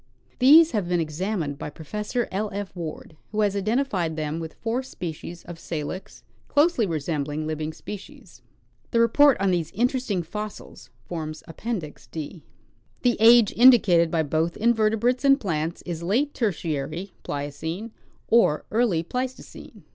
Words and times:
These 0.39 0.71
have 0.71 0.89
been 0.89 0.99
examined 0.99 1.59
by 1.59 1.69
Pro 1.69 1.85
fessor 1.85 2.27
L. 2.31 2.49
F. 2.53 2.75
Ward, 2.75 3.15
who 3.31 3.41
has 3.41 3.55
identified 3.55 4.15
them 4.15 4.39
with 4.39 4.55
four 4.55 4.81
species 4.81 5.43
of 5.43 5.59
Salix, 5.59 6.23
closely 6.47 6.87
resembling 6.87 7.45
living 7.45 7.71
species. 7.71 8.41
The 8.89 8.99
report 8.99 9.37
on 9.39 9.51
these 9.51 9.69
in 9.69 9.87
teresting 9.87 10.23
fossils 10.25 10.89
forms 11.05 11.43
Appendix 11.47 12.07
D. 12.07 12.43
The 13.03 13.15
age 13.19 13.53
indicated 13.55 14.09
by 14.09 14.23
both 14.23 14.57
invertebrates 14.57 15.23
and 15.23 15.39
plants 15.39 15.83
is 15.83 16.01
late 16.01 16.33
Ter 16.33 16.51
tiary 16.51 17.11
(Pliocene) 17.21 17.91
or 18.27 18.65
early 18.71 19.03
Pleistocene. 19.03 19.83